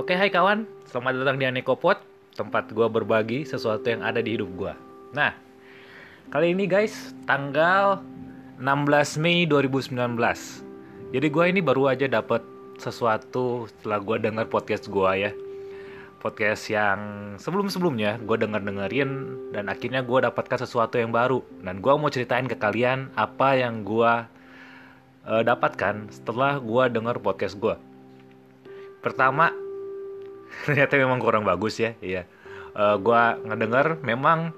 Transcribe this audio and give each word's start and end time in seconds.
Oke, 0.00 0.16
hai 0.16 0.32
kawan. 0.32 0.64
Selamat 0.88 1.20
datang 1.20 1.36
di 1.36 1.44
Anekopod, 1.44 2.00
tempat 2.32 2.72
gua 2.72 2.88
berbagi 2.88 3.44
sesuatu 3.44 3.84
yang 3.84 4.00
ada 4.00 4.24
di 4.24 4.32
hidup 4.32 4.48
gua. 4.56 4.72
Nah, 5.12 5.36
kali 6.32 6.56
ini 6.56 6.64
guys, 6.64 7.12
tanggal 7.28 8.00
16 8.56 9.20
Mei 9.20 9.44
2019. 9.44 9.92
Jadi 11.12 11.26
gua 11.28 11.52
ini 11.52 11.60
baru 11.60 11.92
aja 11.92 12.08
dapet 12.08 12.40
sesuatu 12.80 13.68
setelah 13.68 14.00
gua 14.00 14.16
dengar 14.16 14.48
podcast 14.48 14.88
gua 14.88 15.20
ya. 15.20 15.36
Podcast 16.16 16.72
yang 16.72 17.00
sebelum-sebelumnya 17.36 18.24
gue 18.24 18.40
denger-dengerin 18.40 19.12
dan 19.52 19.68
akhirnya 19.68 20.00
gue 20.00 20.24
dapatkan 20.24 20.64
sesuatu 20.64 20.96
yang 20.96 21.12
baru. 21.12 21.44
Dan 21.60 21.84
gue 21.84 21.92
mau 22.00 22.08
ceritain 22.08 22.48
ke 22.48 22.56
kalian 22.56 23.12
apa 23.20 23.52
yang 23.52 23.84
gue 23.84 24.12
uh, 25.28 25.42
dapatkan 25.44 26.08
setelah 26.08 26.56
gue 26.56 26.84
denger 26.88 27.20
podcast 27.20 27.60
gue. 27.60 27.76
Pertama, 29.00 29.48
ternyata 30.66 30.98
memang 30.98 31.18
kurang 31.22 31.46
bagus 31.46 31.78
ya, 31.80 31.94
iya. 32.02 32.26
Uh, 32.70 32.96
gue 33.02 33.22
ngedenger 33.50 33.98
memang 34.06 34.54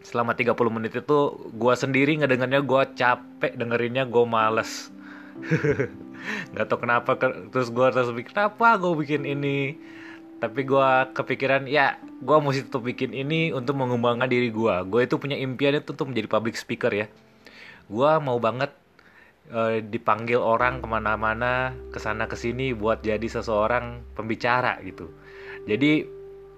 selama 0.00 0.32
30 0.32 0.56
menit 0.72 0.92
itu 0.96 1.18
gue 1.52 1.74
sendiri 1.76 2.16
ngedengernya 2.22 2.62
gue 2.64 2.82
capek 2.96 3.52
dengerinnya 3.58 4.06
gue 4.06 4.24
males. 4.24 4.88
Gak 6.54 6.66
tau 6.68 6.78
kenapa 6.78 7.16
terus 7.48 7.72
gue 7.72 7.86
terus 7.90 8.12
pikir 8.12 8.32
kenapa 8.36 8.76
gue 8.76 8.92
bikin 8.92 9.24
ini 9.24 9.80
tapi 10.40 10.64
gue 10.64 10.90
kepikiran 11.12 11.68
ya 11.68 12.00
gue 12.00 12.36
mesti 12.40 12.64
tetap 12.64 12.80
bikin 12.80 13.12
ini 13.12 13.52
untuk 13.52 13.76
mengembangkan 13.76 14.24
diri 14.24 14.48
gue 14.48 14.74
gue 14.88 15.00
itu 15.04 15.20
punya 15.20 15.36
impian 15.36 15.76
itu 15.76 15.92
untuk 15.92 16.08
menjadi 16.08 16.28
public 16.32 16.56
speaker 16.56 16.88
ya 16.88 17.06
gue 17.92 18.12
mau 18.24 18.40
banget 18.40 18.72
uh, 19.50 19.82
dipanggil 19.82 20.38
orang 20.40 20.80
ke 20.80 20.86
mana-mana 20.86 21.74
ke 21.90 21.98
sana 21.98 22.26
ke 22.30 22.38
sini 22.38 22.72
buat 22.72 23.02
jadi 23.02 23.24
seseorang 23.26 24.02
pembicara 24.14 24.78
gitu. 24.82 25.10
Jadi 25.66 26.06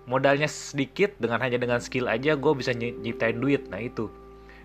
modalnya 0.07 0.47
sedikit 0.51 1.15
dengan 1.19 1.43
hanya 1.43 1.59
dengan 1.59 1.81
skill 1.83 2.07
aja 2.07 2.37
gue 2.37 2.53
bisa 2.55 2.73
nyiptain 2.77 3.39
duit. 3.39 3.67
Nah 3.73 3.83
itu. 3.83 4.09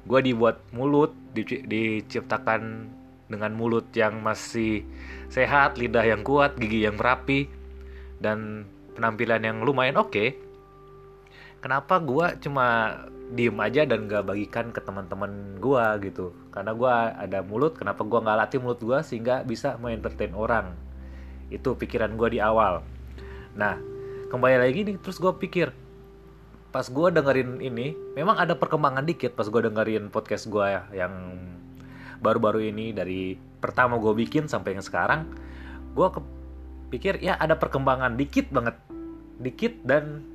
Gue 0.07 0.23
dibuat 0.23 0.63
mulut 0.71 1.11
di, 1.35 1.43
diciptakan 1.43 2.87
dengan 3.27 3.52
mulut 3.52 3.91
yang 3.91 4.23
masih 4.23 4.87
sehat 5.27 5.75
lidah 5.75 6.03
yang 6.07 6.23
kuat 6.23 6.55
gigi 6.55 6.87
yang 6.87 6.95
rapi 6.95 7.52
dan 8.23 8.63
penampilan 8.95 9.43
yang 9.43 9.57
lumayan 9.61 9.99
oke. 9.99 10.15
Okay, 10.15 10.30
kenapa 11.59 11.99
gue 11.99 12.39
cuma 12.39 12.95
diem 13.28 13.58
aja 13.59 13.83
dan 13.83 14.08
gak 14.08 14.23
bagikan 14.23 14.72
ke 14.72 14.80
teman-teman 14.80 15.59
gue 15.59 15.86
gitu. 16.08 16.31
Karena 16.52 16.72
gue 16.72 16.94
ada 17.28 17.39
mulut 17.44 17.75
kenapa 17.75 18.08
gue 18.08 18.20
nggak 18.23 18.38
latih 18.39 18.59
mulut 18.64 18.80
gue 18.80 19.00
sehingga 19.03 19.44
bisa 19.44 19.75
mengentertain 19.80 20.31
orang? 20.31 20.72
Itu 21.52 21.75
pikiran 21.75 22.16
gue 22.16 22.38
di 22.38 22.39
awal. 22.39 22.83
Nah 23.59 23.75
kembali 24.31 24.55
lagi 24.59 24.80
nih 24.88 24.95
terus 25.00 25.20
gue 25.20 25.31
pikir 25.36 25.72
pas 26.67 26.83
gue 26.83 27.08
dengerin 27.16 27.64
ini 27.64 27.95
memang 28.14 28.36
ada 28.36 28.53
perkembangan 28.59 29.08
dikit 29.08 29.39
pas 29.39 29.48
gue 29.48 29.61
dengerin 29.72 30.11
podcast 30.11 30.52
gue 30.52 30.67
ya, 30.67 30.83
yang 30.92 31.39
baru-baru 32.20 32.70
ini 32.75 32.92
dari 32.92 33.39
pertama 33.39 33.98
gue 33.98 34.14
bikin 34.14 34.48
sampai 34.48 34.75
yang 34.78 34.86
sekarang. 34.86 35.28
Gue 35.95 36.08
pikir 36.92 37.20
ya 37.20 37.36
ada 37.36 37.59
perkembangan 37.59 38.16
dikit 38.16 38.52
banget. 38.52 38.75
Dikit 39.38 39.83
dan 39.86 40.25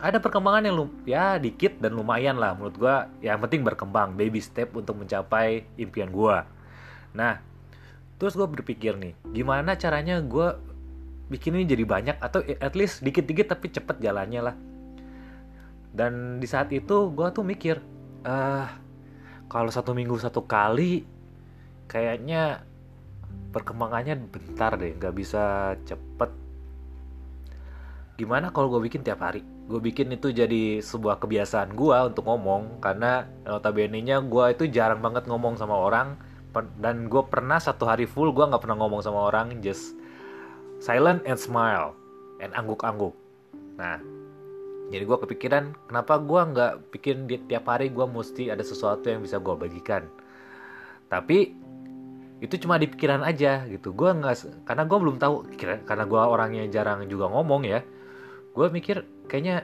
ada 0.00 0.18
perkembangan 0.18 0.64
yang 0.64 0.76
ya 1.04 1.36
dikit 1.36 1.76
dan 1.78 1.94
lumayan 1.94 2.40
lah 2.40 2.56
menurut 2.56 2.76
gue 2.76 2.96
yang 3.24 3.38
penting 3.44 3.60
berkembang 3.62 4.16
baby 4.16 4.40
step 4.40 4.72
untuk 4.72 4.96
mencapai 4.96 5.68
impian 5.76 6.08
gue 6.08 6.36
nah 7.12 7.38
terus 8.16 8.36
gue 8.36 8.48
berpikir 8.48 8.96
nih 8.96 9.12
gimana 9.32 9.76
caranya 9.76 10.20
gue 10.24 10.70
bikin 11.30 11.54
ini 11.54 11.64
jadi 11.64 11.86
banyak 11.86 12.16
atau 12.18 12.42
at 12.42 12.74
least 12.74 13.06
dikit-dikit 13.06 13.54
tapi 13.54 13.70
cepet 13.70 14.02
jalannya 14.02 14.50
lah. 14.50 14.56
Dan 15.94 16.42
di 16.42 16.46
saat 16.50 16.74
itu 16.74 17.14
gue 17.14 17.28
tuh 17.30 17.46
mikir 17.46 17.78
uh, 18.26 18.66
kalau 19.46 19.70
satu 19.70 19.94
minggu 19.94 20.18
satu 20.18 20.42
kali 20.42 21.06
kayaknya 21.86 22.66
perkembangannya 23.54 24.18
bentar 24.18 24.74
deh 24.74 24.98
nggak 24.98 25.14
bisa 25.14 25.74
cepet. 25.86 26.30
Gimana 28.18 28.50
kalau 28.50 28.74
gue 28.74 28.90
bikin 28.90 29.06
tiap 29.06 29.22
hari 29.22 29.46
gue 29.70 29.78
bikin 29.78 30.10
itu 30.10 30.34
jadi 30.34 30.82
sebuah 30.82 31.22
kebiasaan 31.22 31.78
gue 31.78 31.94
untuk 32.10 32.26
ngomong 32.26 32.82
karena 32.82 33.30
notabene 33.46 34.02
nya 34.02 34.18
gue 34.18 34.44
itu 34.50 34.66
jarang 34.66 34.98
banget 34.98 35.30
ngomong 35.30 35.54
sama 35.54 35.78
orang 35.78 36.18
dan 36.82 37.06
gue 37.06 37.22
pernah 37.30 37.62
satu 37.62 37.86
hari 37.86 38.10
full 38.10 38.34
gue 38.34 38.42
nggak 38.42 38.66
pernah 38.66 38.82
ngomong 38.82 38.98
sama 38.98 39.30
orang 39.30 39.62
just 39.62 39.94
silent 40.82 41.22
and 41.22 41.38
smile 41.38 41.94
and 42.42 42.50
angguk-angguk. 42.58 43.14
Nah 43.78 44.02
jadi 44.90 45.06
gue 45.06 45.18
kepikiran 45.22 45.78
kenapa 45.86 46.18
gue 46.18 46.40
nggak 46.50 46.72
bikin 46.90 47.30
di 47.30 47.38
tiap 47.46 47.70
hari 47.70 47.94
gue 47.94 48.02
mesti 48.02 48.50
ada 48.50 48.66
sesuatu 48.66 49.06
yang 49.06 49.22
bisa 49.22 49.38
gue 49.38 49.54
bagikan? 49.54 50.10
Tapi 51.06 51.54
itu 52.42 52.54
cuma 52.58 52.74
di 52.74 52.90
pikiran 52.90 53.22
aja 53.22 53.70
gitu. 53.70 53.94
Gue 53.94 54.10
nggak 54.10 54.66
karena 54.66 54.82
gue 54.82 54.98
belum 54.98 55.16
tahu 55.22 55.46
karena 55.86 56.04
gue 56.10 56.22
orangnya 56.26 56.66
jarang 56.66 57.06
juga 57.06 57.30
ngomong 57.30 57.62
ya 57.62 57.86
gue 58.50 58.66
mikir 58.66 59.06
kayaknya 59.30 59.62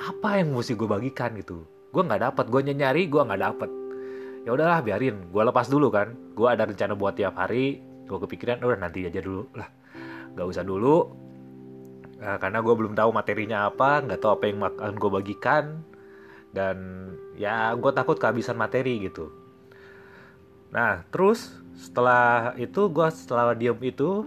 apa 0.00 0.40
yang 0.40 0.56
mesti 0.56 0.72
gue 0.72 0.88
bagikan 0.88 1.36
gitu. 1.36 1.68
Gue 1.92 2.02
nggak 2.02 2.32
dapat 2.32 2.48
gue 2.48 2.60
nyari 2.72 3.04
gue 3.06 3.20
nggak 3.20 3.42
dapat 3.44 3.70
ya 4.48 4.50
udahlah 4.56 4.80
biarin. 4.80 5.28
Gue 5.28 5.44
lepas 5.44 5.68
dulu 5.68 5.92
kan. 5.92 6.16
Gue 6.32 6.48
ada 6.48 6.64
rencana 6.64 6.96
buat 6.96 7.20
tiap 7.20 7.36
hari 7.36 7.84
gue 8.08 8.18
kepikiran 8.20 8.64
udah 8.64 8.80
nanti 8.80 9.04
aja 9.04 9.20
dulu. 9.20 9.44
Lah 9.52 9.68
nggak 10.32 10.46
usah 10.48 10.64
dulu. 10.64 10.96
Nah, 12.24 12.40
karena 12.40 12.64
gue 12.64 12.74
belum 12.74 12.96
tahu 12.96 13.10
materinya 13.12 13.68
apa 13.68 14.00
nggak 14.00 14.18
tahu 14.24 14.32
apa 14.40 14.44
yang 14.48 14.58
akan 14.64 14.96
gue 14.96 15.10
bagikan. 15.12 15.64
Dan 16.54 16.76
ya 17.36 17.76
gue 17.76 17.92
takut 17.92 18.16
kehabisan 18.16 18.56
materi 18.56 19.04
gitu. 19.04 19.28
Nah 20.72 21.04
terus 21.12 21.60
setelah 21.74 22.54
itu 22.58 22.86
gue 22.90 23.06
setelah 23.10 23.54
diem 23.54 23.78
itu 23.82 24.26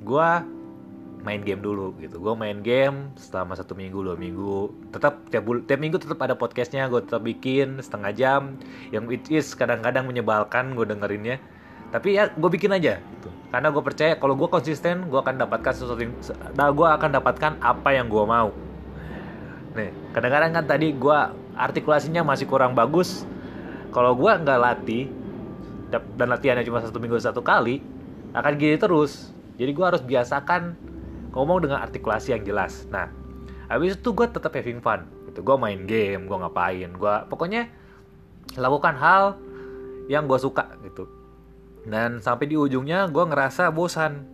gue 0.00 0.30
main 1.22 1.40
game 1.40 1.62
dulu 1.62 1.94
gitu. 2.02 2.18
Gue 2.18 2.34
main 2.34 2.58
game 2.60 3.14
selama 3.14 3.54
satu 3.54 3.78
minggu 3.78 4.02
dua 4.02 4.18
minggu. 4.18 4.74
Tetap 4.90 5.30
tiap 5.30 5.46
tiap 5.64 5.80
minggu 5.80 5.96
tetap 6.02 6.18
ada 6.18 6.34
podcastnya 6.34 6.90
gue 6.90 7.00
tetap 7.02 7.22
bikin 7.22 7.78
setengah 7.78 8.12
jam. 8.12 8.40
Yang 8.90 9.04
it 9.08 9.24
is 9.30 9.46
kadang-kadang 9.54 10.10
menyebalkan 10.10 10.74
gue 10.74 10.84
dengerinnya. 10.84 11.38
Tapi 11.94 12.18
ya 12.18 12.28
gue 12.34 12.50
bikin 12.50 12.74
aja 12.74 12.98
gitu. 12.98 13.30
Karena 13.54 13.68
gue 13.70 13.82
percaya 13.84 14.12
kalau 14.18 14.34
gue 14.34 14.48
konsisten 14.50 15.06
gue 15.06 15.18
akan 15.18 15.38
dapatkan 15.46 15.72
sesuatu 15.72 16.02
yang 16.02 16.14
nah, 16.58 16.68
gue 16.74 16.88
akan 16.90 17.10
dapatkan 17.22 17.52
apa 17.62 17.88
yang 17.94 18.10
gue 18.10 18.24
mau. 18.26 18.50
Nih 19.78 19.94
kadang-kadang 20.12 20.50
kan 20.58 20.64
tadi 20.66 20.90
gue 20.90 21.18
artikulasinya 21.54 22.26
masih 22.26 22.50
kurang 22.50 22.74
bagus. 22.74 23.22
Kalau 23.94 24.18
gue 24.18 24.32
nggak 24.32 24.58
latih 24.58 25.06
dan 25.92 26.26
latihannya 26.32 26.64
cuma 26.64 26.80
satu 26.80 26.96
minggu 26.96 27.20
satu 27.20 27.44
kali 27.44 27.84
akan 28.32 28.52
gini 28.58 28.80
terus. 28.80 29.30
Jadi 29.60 29.70
gue 29.76 29.84
harus 29.84 30.00
biasakan 30.00 30.91
ngomong 31.32 31.64
dengan 31.64 31.80
artikulasi 31.82 32.36
yang 32.36 32.44
jelas. 32.44 32.84
Nah 32.88 33.08
habis 33.66 33.96
itu 33.96 34.12
gue 34.12 34.26
tetap 34.28 34.52
having 34.52 34.80
fun. 34.80 35.08
Gitu 35.28 35.40
gue 35.40 35.56
main 35.56 35.80
game 35.88 36.28
gue 36.28 36.36
ngapain 36.36 36.90
gue 36.92 37.14
pokoknya 37.32 37.68
lakukan 38.60 38.94
hal 39.00 39.40
yang 40.06 40.28
gue 40.28 40.38
suka 40.38 40.68
gitu. 40.84 41.08
Dan 41.82 42.22
sampai 42.22 42.46
di 42.46 42.54
ujungnya 42.54 43.08
gue 43.10 43.24
ngerasa 43.24 43.72
bosan. 43.72 44.28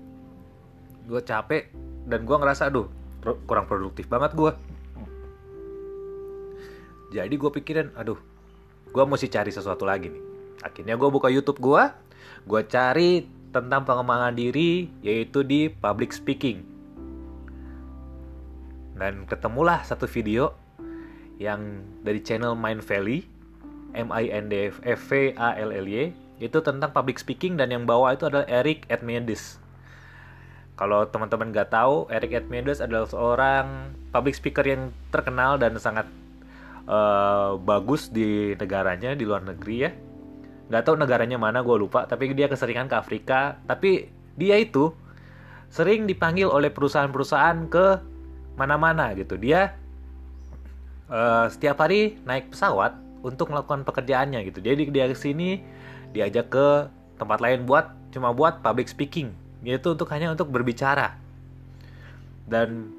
Gue 1.08 1.25
capek 1.25 1.72
dan 2.04 2.26
gue 2.28 2.37
ngerasa 2.37 2.69
aduh 2.69 2.91
kurang 3.48 3.66
produktif 3.66 4.08
banget 4.08 4.32
gue 4.32 4.53
jadi 7.08 7.34
gue 7.34 7.50
pikirin 7.50 7.88
aduh 7.97 8.20
gue 8.88 9.04
mesti 9.04 9.28
cari 9.28 9.48
sesuatu 9.53 9.84
lagi 9.84 10.12
nih. 10.12 10.25
Akhirnya 10.64 10.98
gue 10.98 11.08
buka 11.08 11.28
YouTube 11.31 11.60
gue, 11.60 11.82
gue 12.44 12.60
cari 12.69 13.25
tentang 13.48 13.84
pengembangan 13.84 14.37
diri 14.37 14.88
yaitu 15.00 15.44
di 15.44 15.73
public 15.73 16.12
speaking. 16.12 16.64
Dan 18.99 19.25
ketemulah 19.31 19.87
satu 19.87 20.11
video 20.11 20.53
yang 21.39 21.87
dari 22.03 22.19
channel 22.19 22.59
Mind 22.59 22.83
Valley, 22.83 23.23
M 23.95 24.11
I 24.11 24.27
N 24.29 24.50
D 24.50 24.75
F 24.83 25.00
V 25.09 25.33
A 25.39 25.55
L 25.55 25.71
L 25.71 25.87
Y, 25.87 26.11
itu 26.43 26.59
tentang 26.61 26.91
public 26.91 27.23
speaking 27.23 27.55
dan 27.55 27.71
yang 27.71 27.87
bawa 27.87 28.19
itu 28.19 28.27
adalah 28.27 28.47
Eric 28.50 28.91
Edmendes. 28.91 29.62
Kalau 30.79 31.06
teman-teman 31.11 31.50
gak 31.50 31.75
tahu, 31.75 32.06
Eric 32.06 32.39
Edmendes 32.39 32.79
adalah 32.79 33.11
seorang 33.11 33.95
public 34.15 34.39
speaker 34.39 34.62
yang 34.62 34.95
terkenal 35.11 35.59
dan 35.59 35.75
sangat 35.79 36.06
uh, 36.87 37.59
bagus 37.59 38.11
di 38.11 38.55
negaranya 38.55 39.19
di 39.19 39.27
luar 39.27 39.43
negeri 39.43 39.77
ya. 39.83 39.91
Nggak 40.69 40.83
tahu 40.85 40.95
negaranya 41.00 41.41
mana 41.41 41.65
gue 41.65 41.77
lupa 41.81 42.05
tapi 42.05 42.31
dia 42.37 42.47
keseringan 42.47 42.87
ke 42.87 42.95
Afrika. 42.95 43.59
Tapi 43.67 44.06
dia 44.39 44.55
itu 44.61 44.95
sering 45.69 46.06
dipanggil 46.06 46.49
oleh 46.49 46.71
perusahaan-perusahaan 46.71 47.69
ke 47.69 47.87
mana-mana 48.58 49.14
gitu. 49.14 49.38
Dia 49.38 49.78
uh, 51.06 51.46
setiap 51.46 51.78
hari 51.78 52.19
naik 52.26 52.50
pesawat 52.50 52.99
untuk 53.22 53.55
melakukan 53.55 53.87
pekerjaannya 53.87 54.43
gitu. 54.50 54.58
Jadi 54.58 54.90
dia 54.90 55.06
ke 55.06 55.14
sini 55.14 55.62
diajak 56.10 56.50
ke 56.50 56.69
tempat 57.16 57.38
lain 57.38 57.62
buat 57.64 57.94
cuma 58.10 58.34
buat 58.34 58.60
public 58.60 58.90
speaking. 58.90 59.31
Yaitu 59.62 59.94
untuk 59.94 60.10
hanya 60.10 60.34
untuk 60.34 60.50
berbicara. 60.50 61.14
Dan 62.50 62.90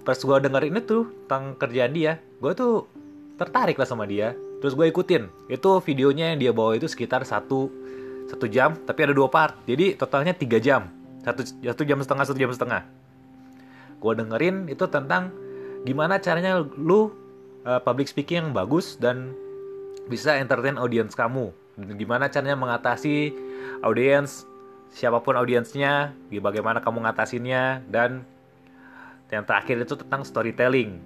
pas 0.00 0.16
gue 0.16 0.36
dengerin 0.40 0.80
itu 0.80 1.12
tentang 1.28 1.60
kerjaan 1.60 1.92
dia 1.92 2.16
gue 2.40 2.52
tuh 2.56 2.88
tertarik 3.36 3.76
lah 3.76 3.88
sama 3.88 4.08
dia. 4.08 4.32
Terus 4.64 4.72
gue 4.72 4.88
ikutin. 4.88 5.28
Itu 5.52 5.84
videonya 5.84 6.32
yang 6.32 6.38
dia 6.40 6.52
bawa 6.56 6.80
itu 6.80 6.88
sekitar 6.88 7.28
satu 7.28 7.68
satu 8.24 8.48
jam 8.48 8.72
tapi 8.88 9.04
ada 9.04 9.12
dua 9.12 9.28
part. 9.28 9.60
Jadi 9.68 10.00
totalnya 10.00 10.32
tiga 10.32 10.56
jam. 10.56 10.88
Satu 11.20 11.44
satu 11.44 11.82
jam 11.84 12.00
setengah 12.00 12.24
satu 12.24 12.40
jam 12.40 12.52
setengah 12.52 13.03
gue 13.98 14.12
dengerin 14.14 14.70
itu 14.70 14.84
tentang 14.88 15.30
gimana 15.84 16.18
caranya 16.22 16.64
lu 16.78 17.12
uh, 17.66 17.80
public 17.82 18.08
speaking 18.08 18.38
yang 18.40 18.50
bagus 18.56 18.96
dan 18.96 19.36
bisa 20.08 20.36
entertain 20.36 20.76
audience 20.76 21.16
kamu 21.16 21.52
dan 21.76 21.94
gimana 21.98 22.28
caranya 22.28 22.56
mengatasi 22.56 23.32
audience 23.82 24.44
siapa 24.94 25.18
pun 25.20 25.34
audiensnya 25.34 26.14
bagaimana 26.30 26.78
kamu 26.78 27.02
ngatasinnya 27.02 27.82
dan 27.90 28.22
yang 29.34 29.42
terakhir 29.42 29.82
itu 29.82 29.94
tentang 29.98 30.22
storytelling. 30.22 31.02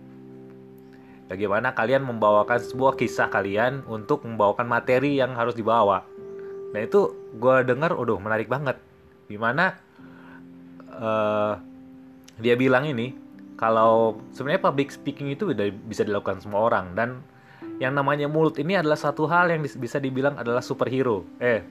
Bagaimana 1.29 1.77
kalian 1.77 2.05
membawakan 2.09 2.61
sebuah 2.61 2.97
kisah 2.97 3.29
kalian 3.29 3.85
untuk 3.85 4.25
membawakan 4.25 4.65
materi 4.65 5.21
yang 5.21 5.37
harus 5.37 5.53
dibawa. 5.53 6.05
Nah 6.73 6.81
itu 6.81 7.13
gue 7.37 7.57
dengar, 7.69 7.97
udah 7.97 8.17
menarik 8.17 8.49
banget. 8.49 8.81
Di 9.29 9.37
mana 9.37 9.77
uh, 10.89 11.61
dia 12.39 12.55
bilang 12.55 12.87
ini, 12.87 13.15
kalau 13.59 14.19
sebenarnya 14.31 14.63
public 14.63 14.95
speaking 14.95 15.35
itu 15.35 15.51
bisa 15.87 16.07
dilakukan 16.07 16.39
semua 16.43 16.67
orang 16.67 16.95
dan 16.95 17.21
yang 17.83 17.95
namanya 17.95 18.27
mulut 18.27 18.59
ini 18.59 18.75
adalah 18.79 18.99
satu 18.99 19.27
hal 19.31 19.51
yang 19.51 19.63
bisa 19.63 19.99
dibilang 19.99 20.39
adalah 20.39 20.63
superhero. 20.63 21.27
Eh, 21.39 21.63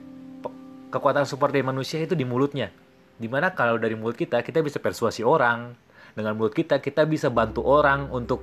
kekuatan 0.88 1.28
super 1.28 1.52
dari 1.52 1.64
manusia 1.64 2.00
itu 2.00 2.16
di 2.16 2.24
mulutnya. 2.24 2.72
Di 3.18 3.26
mana 3.26 3.52
kalau 3.52 3.76
dari 3.76 3.96
mulut 3.96 4.16
kita, 4.16 4.40
kita 4.44 4.62
bisa 4.64 4.80
persuasi 4.80 5.20
orang, 5.26 5.74
dengan 6.18 6.34
mulut 6.34 6.50
kita 6.50 6.82
kita 6.82 7.06
bisa 7.06 7.30
bantu 7.30 7.62
orang 7.62 8.10
untuk 8.10 8.42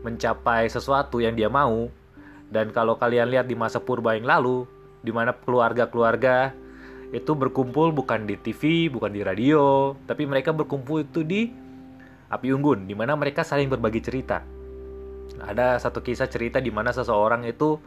mencapai 0.00 0.72
sesuatu 0.72 1.20
yang 1.20 1.36
dia 1.36 1.52
mau 1.52 1.92
dan 2.48 2.72
kalau 2.72 2.96
kalian 2.96 3.28
lihat 3.28 3.44
di 3.44 3.52
masa 3.52 3.76
purba 3.76 4.16
yang 4.16 4.24
lalu 4.24 4.64
di 5.04 5.12
mana 5.12 5.36
keluarga-keluarga 5.36 6.56
itu 7.10 7.34
berkumpul 7.34 7.90
bukan 7.90 8.22
di 8.22 8.38
TV, 8.38 8.86
bukan 8.86 9.10
di 9.10 9.26
radio, 9.26 9.94
tapi 10.06 10.26
mereka 10.30 10.54
berkumpul 10.54 11.02
itu 11.02 11.26
di 11.26 11.50
api 12.30 12.54
unggun, 12.54 12.86
di 12.86 12.94
mana 12.94 13.18
mereka 13.18 13.42
saling 13.42 13.66
berbagi 13.66 13.98
cerita. 13.98 14.46
Ada 15.42 15.82
satu 15.82 15.98
kisah 16.06 16.30
cerita 16.30 16.62
di 16.62 16.70
mana 16.70 16.94
seseorang 16.94 17.42
itu 17.50 17.82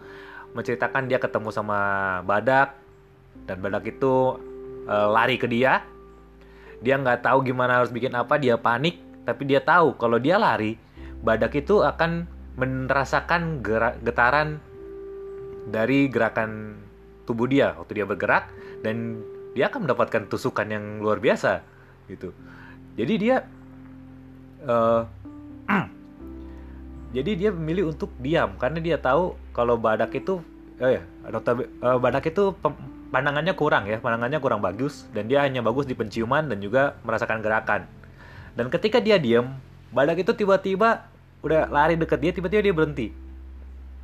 menceritakan 0.52 1.08
dia 1.08 1.24
ketemu 1.24 1.50
sama 1.56 1.80
badak 2.28 2.76
dan 3.48 3.64
badak 3.64 3.88
itu 3.88 4.38
e, 4.84 4.96
lari 5.08 5.40
ke 5.40 5.48
dia. 5.48 5.88
Dia 6.84 7.00
nggak 7.00 7.24
tahu 7.24 7.48
gimana 7.48 7.80
harus 7.80 7.96
bikin 7.96 8.12
apa, 8.12 8.36
dia 8.36 8.60
panik 8.60 9.00
tapi 9.24 9.48
dia 9.48 9.64
tahu 9.64 9.96
kalau 9.96 10.20
dia 10.20 10.36
lari, 10.36 10.76
badak 11.24 11.56
itu 11.56 11.80
akan 11.80 12.28
merasakan 12.60 13.64
getaran 14.04 14.60
dari 15.72 16.12
gerakan 16.12 16.83
tubuh 17.24 17.48
dia 17.48 17.76
waktu 17.80 18.04
dia 18.04 18.06
bergerak 18.08 18.52
dan 18.82 19.22
dia 19.54 19.70
akan 19.70 19.86
mendapatkan 19.88 20.28
tusukan 20.28 20.66
yang 20.68 21.00
luar 21.00 21.22
biasa 21.22 21.62
gitu. 22.10 22.36
Jadi 23.00 23.14
dia 23.18 23.48
uh, 24.68 25.08
jadi 27.16 27.32
dia 27.38 27.50
memilih 27.54 27.94
untuk 27.94 28.12
diam 28.20 28.58
karena 28.60 28.80
dia 28.82 28.98
tahu 29.00 29.38
kalau 29.56 29.80
badak 29.80 30.14
itu 30.18 30.44
oh 30.82 30.90
ya 30.90 31.06
dokter 31.30 31.70
uh, 31.86 32.02
badak 32.02 32.34
itu 32.34 32.54
pandangannya 33.14 33.54
kurang 33.54 33.86
ya 33.86 34.02
pandangannya 34.02 34.42
kurang 34.42 34.60
bagus 34.60 35.06
dan 35.14 35.30
dia 35.30 35.46
hanya 35.46 35.62
bagus 35.62 35.86
di 35.86 35.94
penciuman 35.94 36.50
dan 36.50 36.58
juga 36.58 36.98
merasakan 37.06 37.46
gerakan 37.46 37.86
dan 38.54 38.70
ketika 38.70 39.02
dia 39.02 39.18
diam, 39.18 39.58
badak 39.90 40.22
itu 40.22 40.32
tiba-tiba 40.38 41.10
udah 41.42 41.68
lari 41.74 41.98
deket 41.98 42.22
dia, 42.22 42.32
tiba-tiba 42.32 42.62
dia 42.62 42.74
berhenti. 42.74 43.08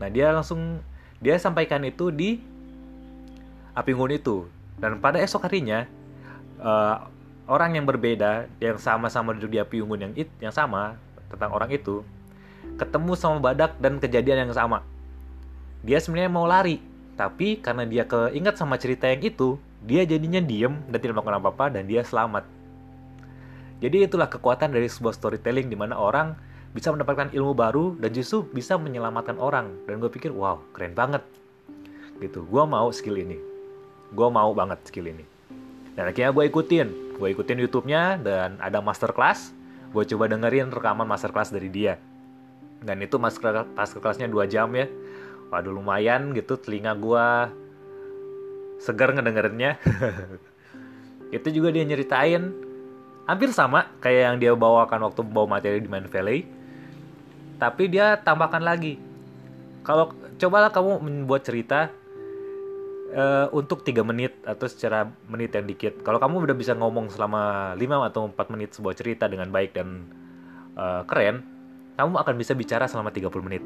Nah 0.02 0.10
dia 0.10 0.34
langsung 0.34 0.82
dia 1.22 1.38
sampaikan 1.38 1.86
itu 1.86 2.10
di 2.10 2.42
api 3.80 3.96
unggun 3.96 4.20
itu. 4.20 4.46
Dan 4.80 5.00
pada 5.00 5.20
esok 5.24 5.48
harinya 5.48 5.88
uh, 6.60 7.08
orang 7.48 7.80
yang 7.80 7.88
berbeda 7.88 8.52
yang 8.60 8.76
sama-sama 8.76 9.32
duduk 9.32 9.56
di 9.56 9.60
api 9.60 9.80
unggun 9.80 10.12
yang 10.12 10.14
it, 10.20 10.30
yang 10.44 10.52
sama 10.52 11.00
tentang 11.32 11.56
orang 11.56 11.72
itu 11.72 12.04
ketemu 12.76 13.12
sama 13.16 13.40
badak 13.40 13.80
dan 13.80 13.98
kejadian 13.98 14.48
yang 14.48 14.54
sama. 14.56 14.84
Dia 15.84 16.00
sebenarnya 16.04 16.32
mau 16.32 16.44
lari, 16.44 16.84
tapi 17.16 17.60
karena 17.60 17.88
dia 17.88 18.04
keinget 18.04 18.60
sama 18.60 18.76
cerita 18.76 19.08
yang 19.08 19.24
itu, 19.24 19.56
dia 19.84 20.04
jadinya 20.04 20.44
diem 20.44 20.76
dan 20.92 21.00
tidak 21.00 21.20
melakukan 21.20 21.40
apa-apa 21.40 21.66
dan 21.72 21.88
dia 21.88 22.04
selamat. 22.04 22.44
Jadi 23.80 24.04
itulah 24.04 24.28
kekuatan 24.28 24.76
dari 24.76 24.92
sebuah 24.92 25.16
storytelling 25.16 25.72
di 25.72 25.78
mana 25.80 25.96
orang 25.96 26.36
bisa 26.76 26.92
mendapatkan 26.92 27.32
ilmu 27.32 27.56
baru 27.56 27.96
dan 27.96 28.12
justru 28.12 28.44
bisa 28.52 28.76
menyelamatkan 28.76 29.40
orang. 29.40 29.72
Dan 29.88 30.04
gue 30.04 30.12
pikir, 30.12 30.36
wow, 30.36 30.60
keren 30.76 30.92
banget. 30.92 31.24
Gitu, 32.20 32.44
gue 32.44 32.64
mau 32.68 32.92
skill 32.92 33.24
ini. 33.24 33.49
Gue 34.14 34.28
mau 34.30 34.52
banget 34.54 34.80
skill 34.90 35.12
ini. 35.12 35.26
Dan 35.94 36.10
akhirnya 36.10 36.32
gue 36.34 36.44
ikutin. 36.50 36.88
Gue 37.20 37.36
ikutin 37.36 37.58
YouTube-nya 37.62 38.22
dan 38.22 38.58
ada 38.64 38.80
masterclass. 38.80 39.52
Gue 39.90 40.06
coba 40.06 40.30
dengerin 40.30 40.70
rekaman 40.70 41.06
masterclass 41.06 41.50
dari 41.54 41.70
dia. 41.70 41.98
Dan 42.80 43.04
itu 43.04 43.20
master 43.20 43.68
masterclassnya 43.76 44.32
2 44.32 44.48
jam 44.48 44.72
ya. 44.72 44.88
Waduh 45.50 45.74
lumayan 45.74 46.32
gitu 46.38 46.56
telinga 46.62 46.96
gue 46.96 47.28
segar 48.80 49.12
ngedengerinnya. 49.12 49.76
itu 51.30 51.48
juga 51.54 51.70
dia 51.70 51.86
nyeritain 51.86 52.70
hampir 53.30 53.54
sama 53.54 53.94
kayak 54.02 54.22
yang 54.26 54.38
dia 54.42 54.52
bawakan 54.58 55.06
waktu 55.06 55.22
bawa 55.22 55.62
materi 55.62 55.78
di 55.78 55.86
Mind 55.86 56.10
Valley 56.10 56.50
tapi 57.62 57.86
dia 57.86 58.18
tambahkan 58.18 58.66
lagi 58.66 58.98
kalau 59.86 60.10
cobalah 60.42 60.74
kamu 60.74 60.98
membuat 60.98 61.46
cerita 61.46 61.94
uh, 63.14 63.48
untuk 63.56 63.82
tiga 63.86 64.06
menit 64.06 64.38
atau 64.46 64.66
secara 64.70 65.10
menit 65.30 65.54
yang 65.54 65.66
dikit. 65.66 66.02
Kalau 66.06 66.22
kamu 66.22 66.50
udah 66.50 66.56
bisa 66.58 66.74
ngomong 66.78 67.10
selama 67.10 67.74
5 67.78 68.10
atau 68.10 68.22
4 68.30 68.54
menit 68.54 68.70
sebuah 68.76 68.96
cerita 68.98 69.26
dengan 69.26 69.50
baik 69.50 69.72
dan 69.78 70.10
uh, 70.78 71.06
keren 71.06 71.46
kamu 72.00 72.16
akan 72.16 72.36
bisa 72.40 72.56
bicara 72.56 72.88
selama 72.88 73.12
30 73.12 73.28
menit. 73.44 73.64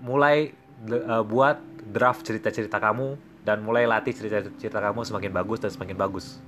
Mulai 0.00 0.54
uh, 0.88 1.24
buat 1.26 1.60
draft 1.90 2.22
cerita-cerita 2.22 2.78
kamu 2.78 3.18
dan 3.42 3.64
mulai 3.64 3.88
latih 3.88 4.14
cerita-cerita 4.14 4.78
kamu 4.78 5.02
semakin 5.02 5.32
bagus 5.34 5.58
dan 5.58 5.70
semakin 5.74 5.96
bagus. 5.98 6.38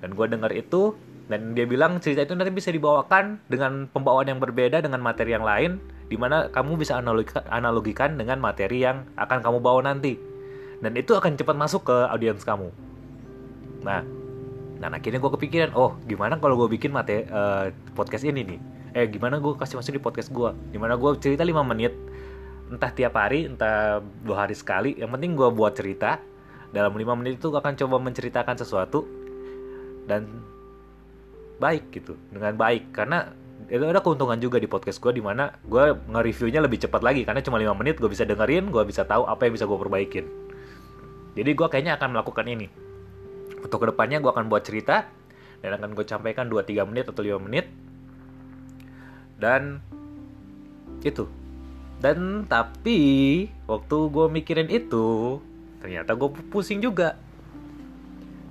Dan 0.00 0.18
gue 0.18 0.26
dengar 0.26 0.50
itu 0.50 0.96
dan 1.30 1.54
dia 1.54 1.68
bilang 1.68 2.02
cerita 2.02 2.26
itu 2.26 2.34
nanti 2.34 2.50
bisa 2.50 2.74
dibawakan 2.74 3.38
dengan 3.46 3.86
pembawaan 3.86 4.26
yang 4.34 4.40
berbeda 4.42 4.82
dengan 4.82 4.98
materi 4.98 5.36
yang 5.36 5.46
lain 5.46 5.78
di 6.12 6.20
mana 6.20 6.52
kamu 6.52 6.76
bisa 6.76 7.00
analogikan, 7.00 8.20
dengan 8.20 8.36
materi 8.36 8.84
yang 8.84 9.08
akan 9.16 9.40
kamu 9.40 9.64
bawa 9.64 9.80
nanti. 9.88 10.20
Dan 10.84 10.92
itu 10.92 11.16
akan 11.16 11.40
cepat 11.40 11.56
masuk 11.56 11.88
ke 11.88 11.96
audiens 12.12 12.44
kamu. 12.44 12.68
Nah 13.80 14.04
nah 14.82 14.90
akhirnya 14.90 15.22
gue 15.22 15.32
kepikiran 15.38 15.78
oh 15.78 15.94
gimana 16.10 16.42
kalau 16.42 16.58
gue 16.58 16.74
bikin 16.74 16.90
materi 16.90 17.24
uh, 17.32 17.72
podcast 17.96 18.28
ini 18.28 18.44
nih? 18.44 18.60
Eh 18.92 19.06
gimana 19.08 19.40
gue 19.40 19.56
kasih 19.56 19.80
masuk 19.80 19.96
di 19.96 20.02
podcast 20.02 20.28
gue 20.28 20.52
gimana 20.74 20.98
gue 21.00 21.10
cerita 21.22 21.46
5 21.46 21.54
menit 21.70 21.94
entah 22.68 22.90
tiap 22.92 23.14
hari 23.16 23.48
entah 23.48 24.04
dua 24.20 24.44
hari 24.44 24.52
sekali. 24.52 24.98
Yang 25.00 25.16
penting 25.16 25.32
gue 25.32 25.48
buat 25.48 25.72
cerita. 25.72 26.20
Dalam 26.72 26.92
5 26.92 27.20
menit 27.20 27.40
itu 27.40 27.48
akan 27.48 27.72
coba 27.78 27.96
menceritakan 28.00 28.56
sesuatu 28.60 29.06
dan 30.04 30.28
baik 31.62 31.88
gitu 31.94 32.18
dengan 32.28 32.58
baik. 32.58 32.90
Karena 32.90 33.32
itu 33.68 33.84
ada 33.84 34.00
keuntungan 34.00 34.38
juga 34.40 34.58
di 34.58 34.66
podcast 34.66 34.98
gue 34.98 35.18
di 35.18 35.22
mana 35.22 35.52
gue 35.62 35.94
nge-reviewnya 36.08 36.64
lebih 36.64 36.82
cepat 36.82 37.02
lagi. 37.04 37.22
Karena 37.22 37.44
cuma 37.44 37.60
lima 37.60 37.74
menit 37.76 37.98
gue 37.98 38.08
bisa 38.08 38.26
dengerin 38.26 38.70
gue 38.72 38.82
bisa 38.86 39.06
tahu 39.06 39.26
apa 39.26 39.46
yang 39.46 39.52
bisa 39.54 39.66
gue 39.68 39.78
perbaikin. 39.78 40.26
Jadi 41.32 41.50
gue 41.52 41.66
kayaknya 41.68 41.98
akan 42.00 42.16
melakukan 42.16 42.46
ini. 42.48 42.66
Untuk 43.62 43.78
ke 43.78 43.86
depannya 43.94 44.18
gue 44.18 44.30
akan 44.30 44.50
buat 44.50 44.62
cerita 44.66 45.06
dan 45.62 45.70
akan 45.78 45.94
gue 45.94 46.04
sampaikan 46.06 46.50
2-3 46.50 46.90
menit 46.90 47.04
atau 47.08 47.22
5 47.22 47.44
menit. 47.46 47.66
Dan 49.38 49.82
itu. 51.02 51.26
Dan 52.02 52.46
tapi 52.50 53.00
waktu 53.70 53.96
gue 54.10 54.26
mikirin 54.30 54.68
itu 54.70 55.38
ternyata 55.78 56.14
gue 56.14 56.28
pusing 56.50 56.82
juga. 56.82 57.14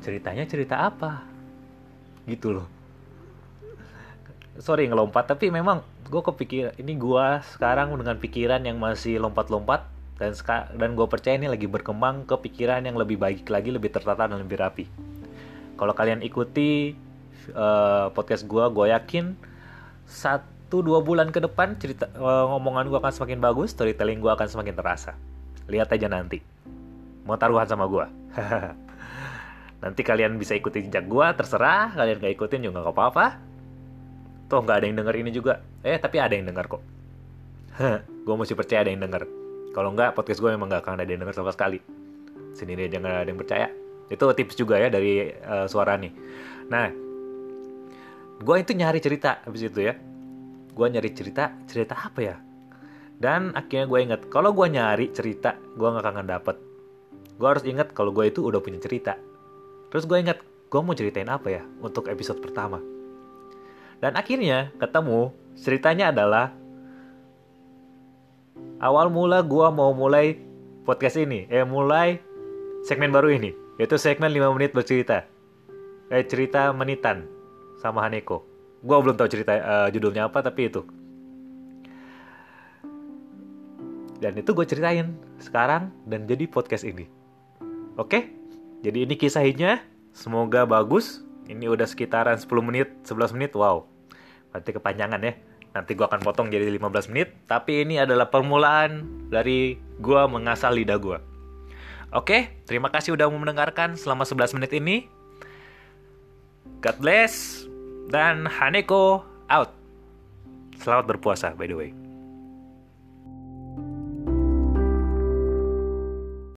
Ceritanya 0.01 0.47
cerita 0.47 0.87
apa? 0.87 1.23
Gitu 2.25 2.55
loh 2.55 2.80
sorry 4.59 4.89
ngelompat 4.89 5.31
tapi 5.31 5.47
memang 5.47 5.85
gue 6.11 6.19
kepikir 6.19 6.75
ini 6.75 6.99
gue 6.99 7.25
sekarang 7.55 7.95
dengan 7.95 8.19
pikiran 8.19 8.59
yang 8.67 8.75
masih 8.81 9.21
lompat-lompat 9.21 9.87
dan 10.19 10.35
dan 10.75 10.89
gue 10.93 11.07
percaya 11.07 11.39
ini 11.39 11.47
lagi 11.47 11.65
berkembang 11.71 12.27
ke 12.27 12.35
pikiran 12.35 12.83
yang 12.83 12.99
lebih 12.99 13.15
baik 13.15 13.47
lagi 13.47 13.71
lebih 13.71 13.95
tertata 13.95 14.27
dan 14.27 14.43
lebih 14.43 14.59
rapi 14.59 14.85
kalau 15.79 15.95
kalian 15.95 16.19
ikuti 16.19 16.93
uh, 17.55 18.11
podcast 18.11 18.43
gue 18.43 18.63
gue 18.75 18.85
yakin 18.91 19.33
satu 20.03 20.83
dua 20.83 20.99
bulan 20.99 21.31
ke 21.31 21.39
depan 21.39 21.79
cerita 21.79 22.11
uh, 22.19 22.51
ngomongan 22.51 22.91
gue 22.91 22.99
akan 22.99 23.13
semakin 23.15 23.39
bagus 23.39 23.71
storytelling 23.71 24.19
gue 24.19 24.29
akan 24.29 24.47
semakin 24.51 24.75
terasa 24.75 25.15
lihat 25.71 25.87
aja 25.95 26.11
nanti 26.11 26.43
mau 27.23 27.39
taruhan 27.39 27.65
sama 27.65 27.87
gue 27.87 28.05
Nanti 29.81 30.05
kalian 30.05 30.37
bisa 30.37 30.53
ikuti 30.53 30.85
jejak 30.85 31.09
gue, 31.09 31.27
terserah. 31.33 31.89
Kalian 31.97 32.21
gak 32.21 32.33
ikutin 32.37 32.61
juga 32.69 32.85
gak 32.85 32.93
apa-apa. 32.93 33.25
Toh 34.51 34.59
nggak 34.59 34.83
ada 34.83 34.85
yang 34.91 34.99
denger 34.99 35.15
ini 35.15 35.31
juga. 35.31 35.63
Eh, 35.79 35.95
tapi 35.95 36.19
ada 36.19 36.35
yang 36.35 36.43
denger 36.43 36.67
kok. 36.67 36.83
gue 38.27 38.35
mesti 38.35 38.51
percaya 38.51 38.83
ada 38.83 38.91
yang 38.91 38.99
denger. 38.99 39.23
Kalau 39.71 39.95
nggak, 39.95 40.11
podcast 40.11 40.43
gue 40.43 40.51
memang 40.51 40.67
nggak 40.67 40.83
akan 40.83 40.99
ada 40.99 41.07
yang 41.07 41.23
denger 41.23 41.39
sama 41.39 41.55
sekali. 41.55 41.79
Sendiri 42.51 42.91
aja 42.91 42.99
nggak 42.99 43.15
ada 43.23 43.29
yang 43.31 43.39
percaya. 43.39 43.67
Itu 44.11 44.27
tips 44.27 44.59
juga 44.59 44.75
ya 44.75 44.91
dari 44.91 45.31
uh, 45.31 45.71
suara 45.71 45.95
nih. 45.95 46.11
Nah, 46.67 46.91
gue 48.43 48.55
itu 48.59 48.75
nyari 48.75 48.99
cerita 48.99 49.39
habis 49.47 49.63
itu 49.63 49.87
ya. 49.87 49.95
Gue 50.75 50.87
nyari 50.91 51.15
cerita, 51.15 51.55
cerita 51.63 51.95
apa 51.95 52.19
ya? 52.19 52.35
Dan 53.15 53.55
akhirnya 53.55 53.87
gue 53.87 53.99
inget, 54.03 54.21
kalau 54.27 54.51
gue 54.51 54.67
nyari 54.67 55.15
cerita, 55.15 55.55
gue 55.55 55.87
gak 55.87 56.11
akan 56.11 56.27
dapet. 56.27 56.59
Gue 57.39 57.47
harus 57.47 57.63
inget 57.63 57.95
kalau 57.95 58.11
gue 58.11 58.27
itu 58.27 58.43
udah 58.43 58.59
punya 58.59 58.83
cerita. 58.83 59.15
Terus 59.95 60.03
gue 60.03 60.19
inget, 60.19 60.43
gue 60.43 60.79
mau 60.83 60.91
ceritain 60.91 61.31
apa 61.31 61.47
ya 61.47 61.63
untuk 61.79 62.11
episode 62.11 62.43
pertama. 62.43 62.90
Dan 64.01 64.17
akhirnya 64.17 64.73
ketemu, 64.81 65.29
ceritanya 65.53 66.09
adalah 66.09 66.49
awal 68.81 69.13
mula 69.13 69.45
gue 69.45 69.67
mau 69.69 69.93
mulai 69.93 70.41
podcast 70.83 71.21
ini, 71.21 71.45
eh 71.53 71.61
mulai 71.61 72.17
segmen 72.81 73.13
baru 73.13 73.29
ini, 73.37 73.53
yaitu 73.77 74.01
segmen 74.01 74.33
5 74.33 74.57
menit 74.57 74.73
bercerita. 74.73 75.29
Eh 76.09 76.25
cerita 76.25 76.73
menitan 76.73 77.29
sama 77.77 78.03
Haneko. 78.09 78.41
Gue 78.81 78.97
belum 78.97 79.13
tahu 79.13 79.29
cerita 79.29 79.53
uh, 79.61 79.87
judulnya 79.93 80.25
apa 80.25 80.41
tapi 80.41 80.65
itu 80.65 80.81
Dan 84.21 84.37
itu 84.37 84.53
gue 84.53 84.65
ceritain 84.69 85.17
sekarang 85.41 85.89
dan 86.05 86.29
jadi 86.29 86.45
podcast 86.45 86.85
ini. 86.85 87.09
Oke? 87.97 88.29
Jadi 88.85 89.09
ini 89.09 89.17
kisahnya. 89.17 89.81
Semoga 90.13 90.69
bagus. 90.69 91.25
Ini 91.49 91.65
udah 91.65 91.89
sekitaran 91.89 92.37
10 92.37 92.45
menit, 92.61 92.93
11 93.09 93.33
menit. 93.33 93.57
Wow. 93.57 93.90
Berarti 94.51 94.71
kepanjangan 94.75 95.19
ya. 95.23 95.33
Nanti 95.71 95.95
gue 95.95 96.03
akan 96.03 96.19
potong 96.19 96.51
jadi 96.51 96.67
15 96.67 97.11
menit. 97.11 97.31
Tapi 97.47 97.87
ini 97.87 97.99
adalah 97.99 98.27
permulaan 98.27 99.07
dari 99.31 99.79
gue 99.79 100.21
mengasah 100.27 100.71
lidah 100.71 100.99
gue. 100.99 101.17
Oke, 102.11 102.51
terima 102.67 102.91
kasih 102.91 103.15
udah 103.15 103.31
mau 103.31 103.39
mendengarkan 103.39 103.95
selama 103.95 104.27
11 104.27 104.59
menit 104.59 104.71
ini. 104.75 105.07
God 106.83 106.97
bless. 106.99 107.63
Dan 108.11 108.43
Haneko 108.43 109.23
out. 109.47 109.71
Selamat 110.75 111.15
berpuasa 111.15 111.55
by 111.55 111.71
the 111.71 111.77
way. 111.79 112.00